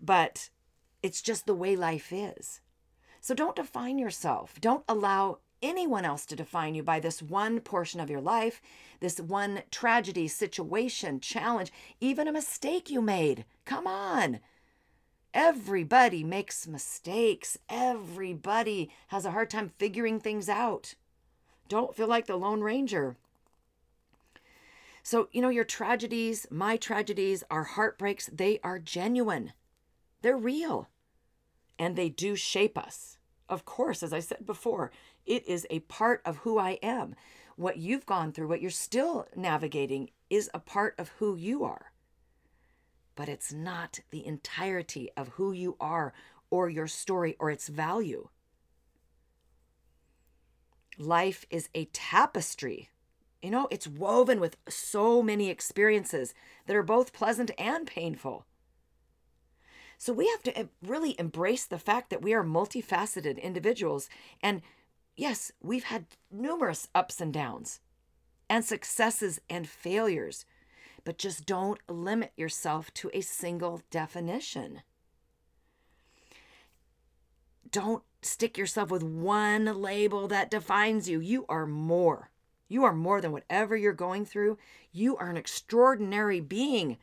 but 0.00 0.50
it's 1.02 1.22
just 1.22 1.46
the 1.46 1.54
way 1.54 1.76
life 1.76 2.12
is. 2.12 2.60
So 3.20 3.34
don't 3.34 3.56
define 3.56 3.98
yourself. 3.98 4.60
Don't 4.60 4.84
allow 4.88 5.38
anyone 5.60 6.04
else 6.04 6.24
to 6.26 6.36
define 6.36 6.74
you 6.74 6.82
by 6.82 7.00
this 7.00 7.20
one 7.20 7.60
portion 7.60 8.00
of 8.00 8.10
your 8.10 8.20
life, 8.20 8.60
this 9.00 9.18
one 9.18 9.62
tragedy, 9.70 10.28
situation, 10.28 11.20
challenge, 11.20 11.72
even 12.00 12.28
a 12.28 12.32
mistake 12.32 12.90
you 12.90 13.02
made. 13.02 13.44
Come 13.64 13.86
on. 13.86 14.38
Everybody 15.34 16.24
makes 16.24 16.66
mistakes. 16.66 17.58
Everybody 17.68 18.90
has 19.08 19.24
a 19.24 19.32
hard 19.32 19.50
time 19.50 19.72
figuring 19.78 20.20
things 20.20 20.48
out. 20.48 20.94
Don't 21.68 21.94
feel 21.94 22.06
like 22.08 22.26
the 22.26 22.36
Lone 22.36 22.62
Ranger. 22.62 23.16
So, 25.02 25.28
you 25.32 25.40
know, 25.40 25.48
your 25.48 25.64
tragedies, 25.64 26.46
my 26.50 26.76
tragedies, 26.76 27.44
our 27.50 27.64
heartbreaks, 27.64 28.28
they 28.32 28.58
are 28.62 28.78
genuine. 28.78 29.52
They're 30.22 30.36
real. 30.36 30.88
And 31.78 31.94
they 31.96 32.08
do 32.08 32.36
shape 32.36 32.76
us. 32.76 33.18
Of 33.48 33.64
course, 33.64 34.02
as 34.02 34.12
I 34.12 34.20
said 34.20 34.44
before, 34.44 34.90
it 35.24 35.46
is 35.46 35.66
a 35.70 35.80
part 35.80 36.20
of 36.24 36.38
who 36.38 36.58
I 36.58 36.72
am. 36.82 37.14
What 37.56 37.78
you've 37.78 38.06
gone 38.06 38.32
through, 38.32 38.48
what 38.48 38.60
you're 38.60 38.70
still 38.70 39.26
navigating, 39.34 40.10
is 40.28 40.50
a 40.52 40.58
part 40.58 40.94
of 40.98 41.08
who 41.18 41.36
you 41.36 41.64
are. 41.64 41.92
But 43.14 43.28
it's 43.28 43.52
not 43.52 44.00
the 44.10 44.26
entirety 44.26 45.10
of 45.16 45.28
who 45.28 45.52
you 45.52 45.76
are 45.80 46.12
or 46.50 46.68
your 46.68 46.86
story 46.86 47.36
or 47.38 47.50
its 47.50 47.68
value. 47.68 48.28
Life 50.98 51.46
is 51.48 51.68
a 51.74 51.84
tapestry. 51.86 52.90
You 53.40 53.50
know, 53.50 53.68
it's 53.70 53.86
woven 53.86 54.40
with 54.40 54.56
so 54.68 55.22
many 55.22 55.48
experiences 55.48 56.34
that 56.66 56.74
are 56.74 56.82
both 56.82 57.12
pleasant 57.12 57.52
and 57.56 57.86
painful. 57.86 58.44
So 59.96 60.12
we 60.12 60.28
have 60.28 60.42
to 60.44 60.68
really 60.84 61.18
embrace 61.18 61.64
the 61.64 61.78
fact 61.78 62.10
that 62.10 62.22
we 62.22 62.34
are 62.34 62.44
multifaceted 62.44 63.40
individuals. 63.40 64.08
And 64.42 64.62
yes, 65.16 65.52
we've 65.62 65.84
had 65.84 66.06
numerous 66.30 66.88
ups 66.94 67.20
and 67.20 67.32
downs, 67.32 67.80
and 68.50 68.64
successes 68.64 69.40
and 69.48 69.68
failures, 69.68 70.44
but 71.04 71.18
just 71.18 71.46
don't 71.46 71.80
limit 71.88 72.32
yourself 72.36 72.92
to 72.94 73.10
a 73.12 73.20
single 73.20 73.82
definition. 73.90 74.82
Don't 77.70 78.02
stick 78.22 78.58
yourself 78.58 78.90
with 78.90 79.02
one 79.02 79.64
label 79.80 80.28
that 80.28 80.50
defines 80.50 81.08
you. 81.08 81.20
You 81.20 81.44
are 81.48 81.66
more. 81.66 82.30
You 82.68 82.84
are 82.84 82.92
more 82.92 83.20
than 83.20 83.32
whatever 83.32 83.76
you're 83.76 83.92
going 83.92 84.24
through. 84.24 84.58
You 84.92 85.16
are 85.16 85.30
an 85.30 85.36
extraordinary 85.36 86.40
being 86.40 86.98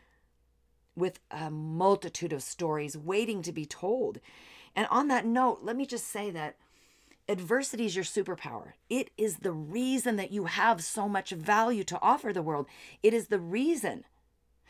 with 0.96 1.20
a 1.32 1.50
multitude 1.50 2.34
of 2.34 2.44
stories 2.44 2.98
waiting 2.98 3.42
to 3.42 3.52
be 3.52 3.66
told. 3.66 4.20
And 4.76 4.88
on 4.90 5.08
that 5.08 5.26
note, 5.26 5.60
let 5.64 5.76
me 5.76 5.86
just 5.86 6.08
say 6.08 6.32
that 6.32 6.58
adversity 7.28 7.86
is 7.86 7.96
your 7.96 8.06
superpower. 8.06 8.74
It 8.90 9.10
is 9.18 9.38
the 9.38 9.52
reason 9.52 10.16
that 10.18 10.32
you 10.32 10.46
have 10.46 10.84
so 10.84 11.10
much 11.10 11.32
value 11.32 11.84
to 11.86 12.00
offer 12.02 12.32
the 12.32 12.42
world. 12.42 12.68
It 13.02 13.14
is 13.14 13.28
the 13.28 13.40
reason. 13.40 14.06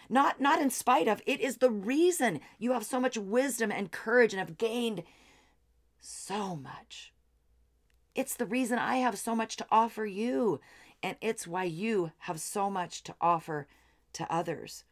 Not 0.07 0.39
not 0.39 0.61
in 0.61 0.69
spite 0.69 1.07
of, 1.07 1.21
it 1.25 1.41
is 1.41 1.57
the 1.57 1.71
reason 1.71 2.39
you 2.59 2.73
have 2.73 2.85
so 2.85 2.99
much 2.99 3.17
wisdom 3.17 3.71
and 3.71 3.91
courage 3.91 4.33
and 4.33 4.39
have 4.39 4.57
gained 4.57 5.03
so 6.05 6.55
much. 6.55 7.13
It's 8.13 8.35
the 8.35 8.45
reason 8.45 8.79
I 8.79 8.97
have 8.97 9.17
so 9.17 9.35
much 9.35 9.57
to 9.57 9.65
offer 9.71 10.05
you, 10.05 10.61
and 11.03 11.17
it's 11.21 11.47
why 11.47 11.65
you 11.65 12.11
have 12.19 12.39
so 12.39 12.69
much 12.69 13.03
to 13.03 13.15
offer 13.19 13.67
to 14.13 14.31
others. 14.31 14.85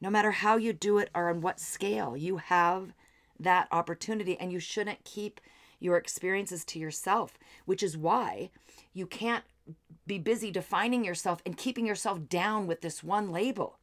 No 0.00 0.10
matter 0.10 0.32
how 0.32 0.56
you 0.56 0.72
do 0.72 0.98
it 0.98 1.10
or 1.14 1.30
on 1.30 1.40
what 1.40 1.60
scale, 1.60 2.16
you 2.16 2.38
have 2.38 2.92
that 3.38 3.68
opportunity, 3.70 4.36
and 4.38 4.50
you 4.50 4.58
shouldn't 4.58 5.04
keep 5.04 5.40
your 5.78 5.96
experiences 5.96 6.64
to 6.64 6.78
yourself, 6.78 7.38
which 7.64 7.82
is 7.82 7.96
why 7.96 8.50
you 8.92 9.06
can't 9.06 9.44
be 10.06 10.18
busy 10.18 10.50
defining 10.50 11.04
yourself 11.04 11.42
and 11.44 11.56
keeping 11.56 11.86
yourself 11.86 12.28
down 12.28 12.66
with 12.66 12.80
this 12.80 13.04
one 13.04 13.30
label. 13.30 13.78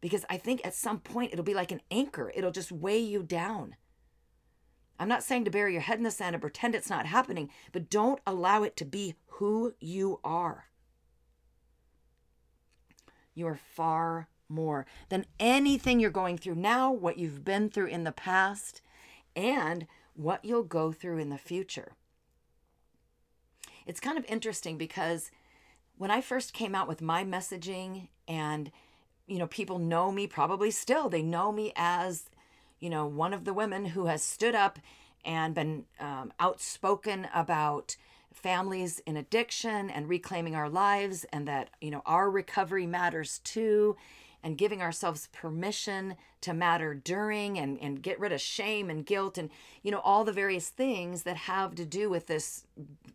Because 0.00 0.24
I 0.28 0.36
think 0.36 0.60
at 0.64 0.74
some 0.74 0.98
point 1.00 1.32
it'll 1.32 1.44
be 1.44 1.54
like 1.54 1.72
an 1.72 1.82
anchor, 1.90 2.32
it'll 2.34 2.50
just 2.50 2.72
weigh 2.72 2.98
you 2.98 3.22
down. 3.22 3.76
I'm 4.98 5.08
not 5.08 5.22
saying 5.22 5.44
to 5.44 5.50
bury 5.50 5.72
your 5.72 5.82
head 5.82 5.98
in 5.98 6.04
the 6.04 6.10
sand 6.10 6.34
and 6.34 6.40
pretend 6.40 6.74
it's 6.74 6.90
not 6.90 7.06
happening, 7.06 7.50
but 7.72 7.90
don't 7.90 8.20
allow 8.26 8.62
it 8.62 8.76
to 8.78 8.84
be 8.84 9.14
who 9.26 9.74
you 9.80 10.20
are. 10.24 10.66
You 13.34 13.46
are 13.46 13.60
far 13.74 14.28
more 14.48 14.86
than 15.08 15.26
anything 15.38 16.00
you're 16.00 16.10
going 16.10 16.38
through 16.38 16.54
now, 16.54 16.90
what 16.90 17.18
you've 17.18 17.44
been 17.44 17.68
through 17.68 17.88
in 17.88 18.04
the 18.04 18.12
past, 18.12 18.80
and 19.34 19.86
what 20.14 20.44
you'll 20.44 20.62
go 20.62 20.92
through 20.92 21.18
in 21.18 21.28
the 21.28 21.38
future. 21.38 21.92
It's 23.84 24.00
kind 24.00 24.16
of 24.16 24.24
interesting 24.28 24.78
because 24.78 25.30
when 25.96 26.10
I 26.10 26.20
first 26.20 26.52
came 26.52 26.74
out 26.74 26.88
with 26.88 27.02
my 27.02 27.24
messaging 27.24 28.08
and 28.26 28.70
you 29.26 29.38
know 29.38 29.46
people 29.46 29.78
know 29.78 30.10
me 30.10 30.26
probably 30.26 30.70
still 30.70 31.08
they 31.08 31.22
know 31.22 31.52
me 31.52 31.72
as 31.76 32.24
you 32.80 32.90
know, 32.90 33.06
one 33.06 33.32
of 33.32 33.44
the 33.44 33.54
women 33.54 33.86
who 33.86 34.06
has 34.06 34.22
stood 34.22 34.54
up 34.54 34.78
and 35.24 35.54
been 35.54 35.84
um, 35.98 36.32
outspoken 36.38 37.28
about 37.34 37.96
families 38.32 39.00
in 39.06 39.16
addiction 39.16 39.90
and 39.90 40.08
reclaiming 40.08 40.54
our 40.54 40.68
lives 40.68 41.24
and 41.32 41.48
that, 41.48 41.70
you 41.80 41.90
know, 41.90 42.02
our 42.06 42.30
recovery 42.30 42.86
matters 42.86 43.40
too 43.44 43.96
and 44.42 44.58
giving 44.58 44.80
ourselves 44.80 45.28
permission 45.32 46.14
to 46.40 46.54
matter 46.54 46.94
during 46.94 47.58
and, 47.58 47.78
and 47.80 48.02
get 48.02 48.20
rid 48.20 48.30
of 48.30 48.40
shame 48.40 48.88
and 48.88 49.04
guilt 49.04 49.36
and 49.36 49.50
you 49.82 49.90
know 49.90 49.98
all 50.00 50.22
the 50.22 50.32
various 50.32 50.68
things 50.68 51.24
that 51.24 51.36
have 51.36 51.74
to 51.74 51.84
do 51.84 52.08
with 52.08 52.28
this 52.28 52.64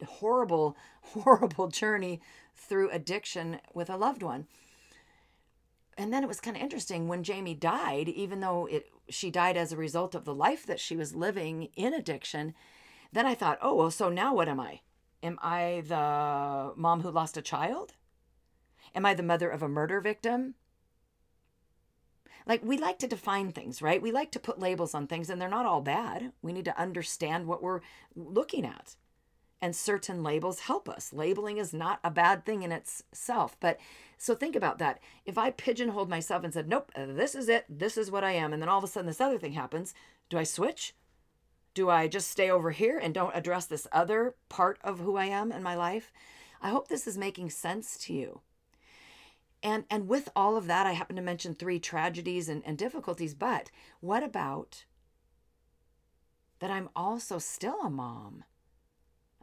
horrible 0.06 0.76
horrible 1.02 1.70
journey 1.70 2.20
through 2.54 2.90
addiction 2.92 3.60
with 3.74 3.90
a 3.90 3.96
loved 3.96 4.24
one. 4.24 4.48
And 5.98 6.12
then 6.14 6.24
it 6.24 6.28
was 6.28 6.40
kind 6.40 6.56
of 6.56 6.64
interesting 6.64 7.08
when 7.08 7.24
Jamie 7.24 7.54
died, 7.54 8.08
even 8.10 8.40
though 8.40 8.66
it 8.66 8.88
she 9.12 9.30
died 9.30 9.58
as 9.58 9.72
a 9.72 9.78
result 9.78 10.16
of 10.16 10.26
the 10.26 10.34
life 10.34 10.66
that 10.66 10.80
she 10.80 10.96
was 10.96 11.16
living 11.16 11.70
in 11.76 11.94
addiction. 11.94 12.54
Then 13.12 13.26
I 13.26 13.36
thought, 13.36 13.60
oh 13.62 13.76
well, 13.76 13.92
so 13.92 14.10
now 14.10 14.34
what 14.34 14.48
am 14.48 14.60
I? 14.60 14.82
Am 15.24 15.38
I 15.42 15.84
the 15.86 16.74
mom 16.76 17.02
who 17.02 17.12
lost 17.12 17.38
a 17.38 17.42
child? 17.42 17.94
Am 18.96 19.06
I 19.06 19.14
the 19.14 19.24
mother 19.24 19.50
of 19.50 19.62
a 19.62 19.70
murder 19.70 20.02
victim? 20.02 20.56
Like 22.48 22.64
we 22.66 22.78
like 22.78 22.98
to 23.00 23.08
define 23.08 23.52
things, 23.52 23.82
right? 23.82 24.02
We 24.02 24.12
like 24.12 24.32
to 24.32 24.40
put 24.40 24.60
labels 24.60 24.96
on 24.96 25.06
things, 25.06 25.30
and 25.30 25.40
they're 25.40 25.48
not 25.48 25.68
all 25.68 25.82
bad. 25.82 26.32
We 26.42 26.54
need 26.54 26.66
to 26.66 26.80
understand 26.80 27.46
what 27.46 27.62
we're 27.62 27.82
looking 28.16 28.66
at 28.66 28.96
and 29.62 29.76
certain 29.76 30.24
labels 30.24 30.62
help 30.62 30.90
us. 30.90 31.14
Labeling 31.14 31.58
is 31.58 31.74
not 31.74 32.00
a 32.04 32.10
bad 32.10 32.46
thing 32.46 32.64
in 32.64 32.72
itself. 32.72 33.56
But 33.60 33.80
so 34.22 34.36
think 34.36 34.56
about 34.56 34.78
that. 34.78 35.00
If 35.26 35.40
I 35.40 35.50
pigeonholed 35.50 36.08
myself 36.08 36.44
and 36.44 36.54
said, 36.54 36.70
nope, 36.70 36.92
this 36.96 37.34
is 37.34 37.50
it, 37.50 37.66
this 37.68 37.98
is 37.98 38.12
what 38.12 38.24
I 38.24 38.34
am, 38.34 38.54
and 38.54 38.62
then 38.62 38.70
all 38.70 38.78
of 38.78 38.84
a 38.84 38.88
sudden 38.88 39.08
this 39.08 39.20
other 39.20 39.40
thing 39.40 39.54
happens, 39.54 39.96
do 40.30 40.38
I 40.38 40.44
switch? 40.44 40.94
Do 41.74 41.90
I 41.90 42.08
just 42.08 42.30
stay 42.30 42.52
over 42.52 42.70
here 42.70 43.00
and 43.00 43.16
don't 43.16 43.36
address 43.36 43.66
this 43.66 43.88
other 43.92 44.36
part 44.48 44.78
of 44.84 45.00
who 45.00 45.16
I 45.16 45.26
am 45.26 45.52
in 45.52 45.64
my 45.64 45.74
life? 45.74 46.14
I 46.62 46.70
hope 46.70 46.88
this 46.88 47.08
is 47.08 47.18
making 47.18 47.50
sense 47.50 47.98
to 47.98 48.14
you. 48.14 48.42
And 49.64 49.86
and 49.90 50.08
with 50.08 50.30
all 50.36 50.56
of 50.56 50.68
that, 50.68 50.86
I 50.86 50.92
happen 50.92 51.16
to 51.16 51.22
mention 51.24 51.56
three 51.56 51.80
tragedies 51.80 52.48
and, 52.48 52.62
and 52.64 52.78
difficulties, 52.78 53.34
but 53.34 53.72
what 54.02 54.22
about 54.22 54.86
that 56.60 56.70
I'm 56.70 56.90
also 56.96 57.40
still 57.40 57.80
a 57.82 57.90
mom? 57.90 58.44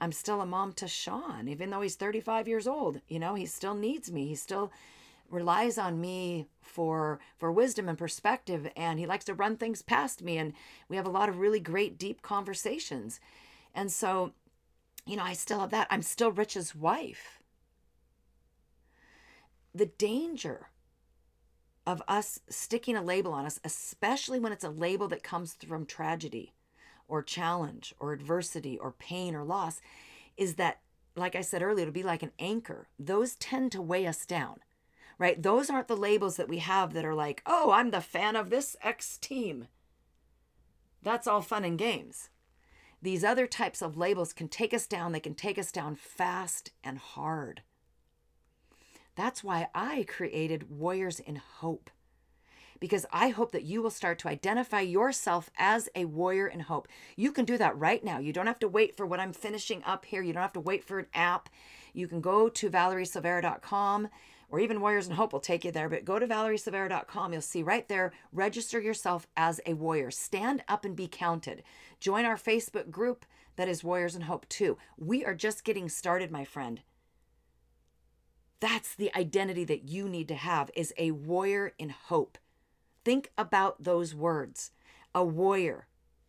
I'm 0.00 0.12
still 0.12 0.40
a 0.40 0.46
mom 0.46 0.72
to 0.74 0.88
Sean, 0.88 1.48
even 1.48 1.70
though 1.70 1.80
he's 1.80 1.96
35 1.96 2.46
years 2.48 2.66
old. 2.66 3.00
You 3.08 3.18
know, 3.18 3.34
he 3.34 3.46
still 3.46 3.74
needs 3.74 4.10
me. 4.10 4.26
He 4.26 4.34
still 4.34 4.72
relies 5.30 5.76
on 5.76 6.00
me 6.00 6.48
for 6.62 7.20
for 7.36 7.52
wisdom 7.52 7.88
and 7.88 7.98
perspective 7.98 8.66
and 8.76 8.98
he 8.98 9.06
likes 9.06 9.26
to 9.26 9.34
run 9.34 9.56
things 9.56 9.82
past 9.82 10.22
me 10.22 10.38
and 10.38 10.54
we 10.88 10.96
have 10.96 11.06
a 11.06 11.10
lot 11.10 11.28
of 11.28 11.38
really 11.38 11.60
great 11.60 11.98
deep 11.98 12.22
conversations. 12.22 13.20
And 13.74 13.92
so, 13.92 14.32
you 15.06 15.16
know, 15.16 15.22
I 15.22 15.34
still 15.34 15.60
have 15.60 15.70
that. 15.70 15.86
I'm 15.90 16.02
still 16.02 16.32
Rich's 16.32 16.74
wife. 16.74 17.40
The 19.74 19.86
danger 19.86 20.68
of 21.86 22.02
us 22.08 22.40
sticking 22.48 22.96
a 22.96 23.02
label 23.02 23.32
on 23.32 23.46
us, 23.46 23.60
especially 23.64 24.38
when 24.38 24.52
it's 24.52 24.64
a 24.64 24.70
label 24.70 25.08
that 25.08 25.22
comes 25.22 25.56
from 25.66 25.86
tragedy, 25.86 26.52
or 27.08 27.22
challenge 27.22 27.94
or 27.98 28.12
adversity 28.12 28.78
or 28.78 28.92
pain 28.92 29.34
or 29.34 29.44
loss 29.44 29.80
is 30.36 30.54
that, 30.54 30.80
like 31.16 31.34
I 31.34 31.40
said 31.40 31.62
earlier, 31.62 31.82
it'll 31.82 31.92
be 31.92 32.02
like 32.02 32.22
an 32.22 32.32
anchor. 32.38 32.88
Those 32.98 33.34
tend 33.34 33.72
to 33.72 33.82
weigh 33.82 34.06
us 34.06 34.24
down, 34.24 34.60
right? 35.18 35.42
Those 35.42 35.70
aren't 35.70 35.88
the 35.88 35.96
labels 35.96 36.36
that 36.36 36.48
we 36.48 36.58
have 36.58 36.92
that 36.94 37.04
are 37.04 37.14
like, 37.14 37.42
oh, 37.46 37.72
I'm 37.72 37.90
the 37.90 38.00
fan 38.00 38.36
of 38.36 38.50
this 38.50 38.76
X 38.82 39.16
team. 39.18 39.66
That's 41.02 41.26
all 41.26 41.42
fun 41.42 41.64
and 41.64 41.78
games. 41.78 42.28
These 43.00 43.24
other 43.24 43.46
types 43.46 43.80
of 43.80 43.96
labels 43.96 44.32
can 44.32 44.48
take 44.48 44.74
us 44.74 44.86
down, 44.86 45.12
they 45.12 45.20
can 45.20 45.34
take 45.34 45.58
us 45.58 45.72
down 45.72 45.94
fast 45.96 46.72
and 46.82 46.98
hard. 46.98 47.62
That's 49.14 49.42
why 49.42 49.68
I 49.74 50.04
created 50.08 50.70
Warriors 50.70 51.20
in 51.20 51.36
Hope 51.36 51.90
because 52.80 53.06
I 53.12 53.28
hope 53.28 53.52
that 53.52 53.64
you 53.64 53.82
will 53.82 53.90
start 53.90 54.18
to 54.20 54.28
identify 54.28 54.80
yourself 54.80 55.50
as 55.58 55.88
a 55.94 56.04
warrior 56.04 56.46
in 56.46 56.60
hope. 56.60 56.88
You 57.16 57.32
can 57.32 57.44
do 57.44 57.58
that 57.58 57.78
right 57.78 58.02
now. 58.04 58.18
You 58.18 58.32
don't 58.32 58.46
have 58.46 58.58
to 58.60 58.68
wait 58.68 58.96
for 58.96 59.06
what 59.06 59.20
I'm 59.20 59.32
finishing 59.32 59.82
up 59.84 60.04
here. 60.04 60.22
You 60.22 60.32
don't 60.32 60.42
have 60.42 60.52
to 60.54 60.60
wait 60.60 60.84
for 60.84 60.98
an 60.98 61.06
app. 61.14 61.48
You 61.92 62.06
can 62.06 62.20
go 62.20 62.48
to 62.48 62.70
valeriesilveira.com 62.70 64.08
or 64.50 64.60
even 64.60 64.80
Warriors 64.80 65.06
in 65.06 65.14
Hope 65.14 65.32
will 65.32 65.40
take 65.40 65.64
you 65.64 65.72
there. 65.72 65.88
But 65.88 66.04
go 66.04 66.18
to 66.18 66.26
valeriesilveira.com. 66.26 67.32
You'll 67.32 67.42
see 67.42 67.62
right 67.62 67.86
there, 67.88 68.12
register 68.32 68.80
yourself 68.80 69.26
as 69.36 69.60
a 69.66 69.74
warrior. 69.74 70.10
Stand 70.10 70.62
up 70.68 70.84
and 70.84 70.96
be 70.96 71.08
counted. 71.08 71.62
Join 72.00 72.24
our 72.24 72.36
Facebook 72.36 72.90
group 72.90 73.26
that 73.56 73.68
is 73.68 73.84
Warriors 73.84 74.14
in 74.14 74.22
Hope 74.22 74.48
too. 74.48 74.78
We 74.96 75.24
are 75.24 75.34
just 75.34 75.64
getting 75.64 75.88
started, 75.88 76.30
my 76.30 76.44
friend. 76.44 76.80
That's 78.60 78.94
the 78.94 79.14
identity 79.16 79.64
that 79.64 79.88
you 79.88 80.08
need 80.08 80.28
to 80.28 80.34
have 80.34 80.70
is 80.74 80.92
a 80.96 81.10
warrior 81.10 81.74
in 81.78 81.90
hope. 81.90 82.38
Think 83.08 83.30
about 83.38 83.84
those 83.84 84.14
words. 84.14 84.70
A 85.14 85.24
warrior. 85.24 85.86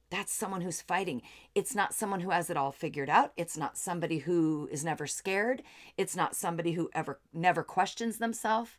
That's 0.09 0.31
someone 0.31 0.61
who's 0.61 0.79
fighting. 0.79 1.21
It's 1.53 1.75
not 1.75 1.93
someone 1.93 2.21
who 2.21 2.29
has 2.29 2.49
it 2.49 2.55
all 2.55 2.71
figured 2.71 3.09
out. 3.09 3.33
It's 3.35 3.57
not 3.57 3.77
somebody 3.77 4.19
who 4.19 4.69
is 4.71 4.85
never 4.85 5.05
scared. 5.05 5.61
It's 5.97 6.15
not 6.15 6.37
somebody 6.37 6.71
who 6.71 6.89
ever 6.93 7.19
never 7.33 7.63
questions 7.63 8.17
themselves. 8.17 8.77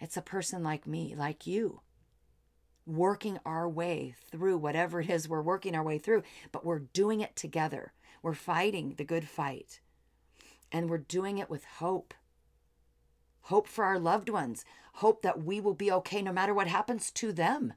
It's 0.00 0.16
a 0.16 0.20
person 0.20 0.64
like 0.64 0.84
me, 0.84 1.14
like 1.16 1.46
you, 1.46 1.80
working 2.84 3.38
our 3.46 3.68
way 3.68 4.16
through 4.32 4.58
whatever 4.58 5.00
it 5.00 5.08
is 5.08 5.28
we're 5.28 5.42
working 5.42 5.76
our 5.76 5.84
way 5.84 5.98
through, 5.98 6.24
but 6.50 6.66
we're 6.66 6.80
doing 6.80 7.20
it 7.20 7.36
together. 7.36 7.92
We're 8.20 8.34
fighting 8.34 8.94
the 8.96 9.04
good 9.04 9.28
fight. 9.28 9.78
And 10.72 10.90
we're 10.90 10.98
doing 10.98 11.38
it 11.38 11.48
with 11.48 11.64
hope. 11.78 12.14
Hope 13.46 13.68
for 13.68 13.84
our 13.84 13.98
loved 13.98 14.28
ones. 14.28 14.64
Hope 14.94 15.22
that 15.22 15.44
we 15.44 15.60
will 15.60 15.74
be 15.74 15.90
okay 15.92 16.20
no 16.22 16.32
matter 16.32 16.52
what 16.52 16.66
happens 16.66 17.10
to 17.12 17.32
them 17.32 17.74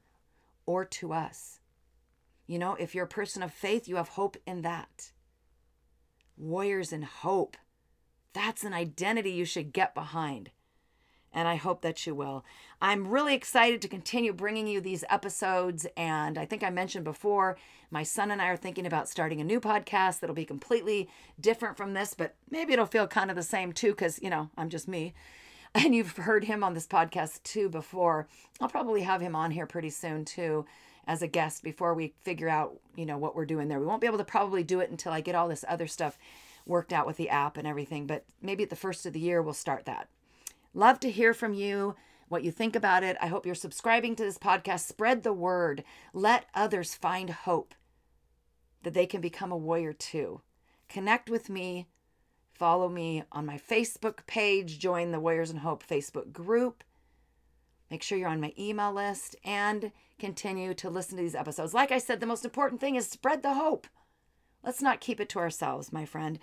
or 0.66 0.84
to 0.84 1.12
us. 1.12 1.60
You 2.46 2.58
know, 2.58 2.74
if 2.74 2.94
you're 2.94 3.04
a 3.04 3.08
person 3.08 3.42
of 3.42 3.52
faith, 3.52 3.86
you 3.86 3.96
have 3.96 4.08
hope 4.08 4.36
in 4.46 4.62
that. 4.62 5.12
Warriors 6.36 6.92
in 6.92 7.02
hope. 7.02 7.56
That's 8.32 8.64
an 8.64 8.74
identity 8.74 9.30
you 9.30 9.44
should 9.44 9.72
get 9.72 9.94
behind 9.94 10.50
and 11.32 11.46
I 11.46 11.56
hope 11.56 11.82
that 11.82 12.06
you 12.06 12.14
will. 12.14 12.44
I'm 12.82 13.08
really 13.08 13.34
excited 13.34 13.80
to 13.82 13.88
continue 13.88 14.32
bringing 14.32 14.66
you 14.66 14.80
these 14.80 15.04
episodes. 15.08 15.86
And 15.96 16.38
I 16.38 16.44
think 16.44 16.62
I 16.62 16.70
mentioned 16.70 17.04
before, 17.04 17.56
my 17.90 18.02
son 18.02 18.30
and 18.30 18.42
I 18.42 18.48
are 18.48 18.56
thinking 18.56 18.86
about 18.86 19.08
starting 19.08 19.40
a 19.40 19.44
new 19.44 19.60
podcast 19.60 20.20
that'll 20.20 20.34
be 20.34 20.44
completely 20.44 21.08
different 21.40 21.76
from 21.76 21.94
this, 21.94 22.14
but 22.14 22.34
maybe 22.50 22.72
it'll 22.72 22.86
feel 22.86 23.06
kind 23.06 23.30
of 23.30 23.36
the 23.36 23.42
same 23.42 23.72
too, 23.72 23.90
because, 23.90 24.20
you 24.22 24.30
know, 24.30 24.50
I'm 24.56 24.70
just 24.70 24.88
me. 24.88 25.14
And 25.74 25.94
you've 25.94 26.16
heard 26.16 26.44
him 26.44 26.64
on 26.64 26.74
this 26.74 26.86
podcast 26.86 27.42
too 27.42 27.68
before. 27.68 28.26
I'll 28.60 28.68
probably 28.68 29.02
have 29.02 29.20
him 29.20 29.36
on 29.36 29.52
here 29.52 29.66
pretty 29.66 29.90
soon 29.90 30.24
too 30.24 30.66
as 31.06 31.22
a 31.22 31.28
guest 31.28 31.62
before 31.62 31.94
we 31.94 32.14
figure 32.22 32.48
out, 32.48 32.78
you 32.96 33.06
know, 33.06 33.18
what 33.18 33.34
we're 33.34 33.46
doing 33.46 33.68
there. 33.68 33.80
We 33.80 33.86
won't 33.86 34.00
be 34.00 34.06
able 34.06 34.18
to 34.18 34.24
probably 34.24 34.62
do 34.62 34.80
it 34.80 34.90
until 34.90 35.12
I 35.12 35.20
get 35.20 35.34
all 35.34 35.48
this 35.48 35.64
other 35.68 35.86
stuff 35.86 36.18
worked 36.66 36.92
out 36.92 37.06
with 37.06 37.16
the 37.16 37.28
app 37.28 37.56
and 37.56 37.66
everything, 37.66 38.06
but 38.06 38.24
maybe 38.42 38.62
at 38.62 38.70
the 38.70 38.76
first 38.76 39.06
of 39.06 39.12
the 39.12 39.20
year 39.20 39.42
we'll 39.42 39.54
start 39.54 39.86
that. 39.86 40.08
Love 40.74 41.00
to 41.00 41.10
hear 41.10 41.34
from 41.34 41.54
you, 41.54 41.96
what 42.28 42.44
you 42.44 42.50
think 42.50 42.76
about 42.76 43.02
it. 43.02 43.16
I 43.20 43.26
hope 43.26 43.44
you're 43.44 43.54
subscribing 43.54 44.14
to 44.16 44.24
this 44.24 44.38
podcast. 44.38 44.80
Spread 44.80 45.22
the 45.22 45.32
word. 45.32 45.82
Let 46.12 46.46
others 46.54 46.94
find 46.94 47.30
hope 47.30 47.74
that 48.82 48.94
they 48.94 49.06
can 49.06 49.20
become 49.20 49.50
a 49.50 49.56
warrior 49.56 49.92
too. 49.92 50.40
Connect 50.88 51.28
with 51.28 51.48
me. 51.48 51.88
Follow 52.60 52.90
me 52.90 53.24
on 53.32 53.46
my 53.46 53.56
Facebook 53.56 54.26
page. 54.26 54.78
Join 54.78 55.12
the 55.12 55.18
Warriors 55.18 55.48
and 55.48 55.60
Hope 55.60 55.82
Facebook 55.82 56.30
group. 56.30 56.84
Make 57.90 58.02
sure 58.02 58.18
you're 58.18 58.28
on 58.28 58.38
my 58.38 58.52
email 58.58 58.92
list 58.92 59.34
and 59.46 59.92
continue 60.18 60.74
to 60.74 60.90
listen 60.90 61.16
to 61.16 61.22
these 61.22 61.34
episodes. 61.34 61.72
Like 61.72 61.90
I 61.90 61.96
said, 61.96 62.20
the 62.20 62.26
most 62.26 62.44
important 62.44 62.78
thing 62.78 62.96
is 62.96 63.08
spread 63.08 63.42
the 63.42 63.54
hope. 63.54 63.86
Let's 64.62 64.82
not 64.82 65.00
keep 65.00 65.20
it 65.20 65.30
to 65.30 65.38
ourselves, 65.38 65.90
my 65.90 66.04
friend. 66.04 66.38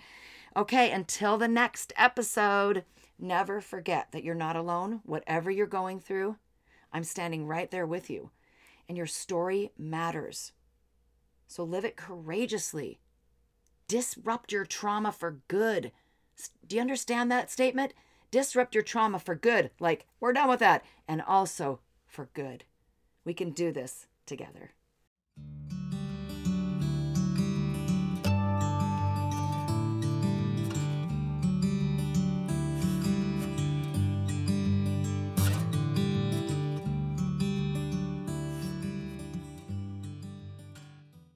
Okay, 0.56 0.90
until 0.90 1.38
the 1.38 1.46
next 1.46 1.92
episode. 1.96 2.84
Never 3.16 3.60
forget 3.60 4.10
that 4.10 4.24
you're 4.24 4.34
not 4.34 4.56
alone. 4.56 5.02
Whatever 5.04 5.52
you're 5.52 5.68
going 5.68 6.00
through, 6.00 6.34
I'm 6.92 7.04
standing 7.04 7.46
right 7.46 7.70
there 7.70 7.86
with 7.86 8.10
you. 8.10 8.32
And 8.88 8.98
your 8.98 9.06
story 9.06 9.70
matters. 9.78 10.50
So 11.46 11.62
live 11.62 11.84
it 11.84 11.96
courageously. 11.96 12.98
Disrupt 13.86 14.50
your 14.50 14.64
trauma 14.64 15.12
for 15.12 15.42
good. 15.46 15.92
Do 16.66 16.76
you 16.76 16.82
understand 16.82 17.30
that 17.30 17.50
statement? 17.50 17.94
Disrupt 18.30 18.74
your 18.74 18.84
trauma 18.84 19.18
for 19.18 19.34
good. 19.34 19.70
Like, 19.80 20.06
we're 20.20 20.32
done 20.32 20.48
with 20.48 20.60
that. 20.60 20.84
And 21.06 21.22
also 21.22 21.80
for 22.06 22.28
good. 22.34 22.64
We 23.24 23.34
can 23.34 23.50
do 23.50 23.72
this 23.72 24.06
together. 24.26 24.72